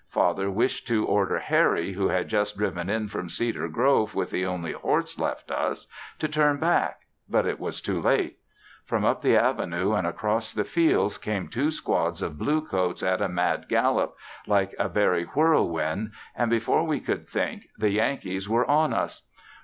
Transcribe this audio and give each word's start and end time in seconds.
Father 0.09 0.49
wished 0.49 0.87
to 0.87 1.05
order 1.05 1.37
Harry, 1.37 1.91
who 1.91 2.07
had 2.07 2.27
just 2.27 2.57
driven 2.57 2.89
in 2.89 3.07
from 3.07 3.29
Cedar 3.29 3.67
Grove 3.67 4.15
with 4.15 4.31
the 4.31 4.47
only 4.47 4.71
horse 4.71 5.19
left 5.19 5.51
us, 5.51 5.85
to 6.17 6.27
turn 6.27 6.57
back, 6.57 7.01
but 7.29 7.45
it 7.45 7.59
was 7.59 7.79
too 7.81 8.01
late. 8.01 8.39
From 8.83 9.05
up 9.05 9.21
the 9.21 9.35
avenue 9.37 9.93
and 9.93 10.07
across 10.07 10.53
the 10.53 10.63
fields 10.63 11.19
came 11.19 11.47
two 11.49 11.69
squads 11.69 12.23
of 12.23 12.39
blue 12.39 12.61
coats 12.61 13.03
at 13.03 13.21
a 13.21 13.29
mad 13.29 13.67
gallop, 13.69 14.15
like 14.47 14.73
a 14.79 14.89
very 14.89 15.25
whirl 15.25 15.69
wind, 15.69 16.13
and 16.35 16.49
before 16.49 16.83
we 16.83 16.99
could 16.99 17.29
think, 17.29 17.65
the 17.77 17.91
Yankees 17.91 18.49
were 18.49 18.65
on 18.65 18.95
us! 18.95 19.27